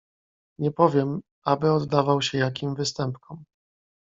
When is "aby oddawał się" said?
1.45-2.37